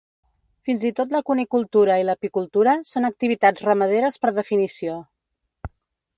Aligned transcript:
Fins 0.69 0.85
i 0.89 0.91
tot 0.99 1.11
la 1.15 1.21
cunicultura 1.27 1.97
i 2.03 2.07
l'apicultura 2.07 2.75
són 2.93 3.07
activitats 3.11 3.67
ramaderes 3.69 4.19
per 4.25 4.35
definició. 4.41 4.99